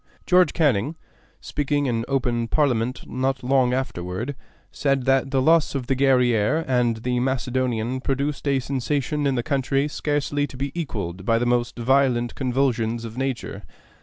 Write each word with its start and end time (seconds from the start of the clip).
George 0.25 0.51
Canning, 0.53 0.95
speaking 1.41 1.85
in 1.85 2.05
open 2.07 2.47
Parliament 2.47 3.07
not 3.07 3.43
long 3.43 3.71
afterward, 3.71 4.35
said 4.71 5.05
that 5.05 5.29
the 5.29 5.43
loss 5.43 5.75
of 5.75 5.85
the 5.85 5.95
Guerrière 5.95 6.65
and 6.67 6.97
the 7.03 7.19
Macedonian 7.19 8.01
produced 8.01 8.47
a 8.47 8.59
sensation 8.59 9.27
in 9.27 9.35
the 9.35 9.43
country 9.43 9.87
scarcely 9.87 10.47
to 10.47 10.57
be 10.57 10.71
equaled 10.73 11.23
by 11.23 11.37
the 11.37 11.45
most 11.45 11.77
violent 11.77 12.33
convulsions 12.33 13.05
of 13.05 13.15
nature. 13.15 13.61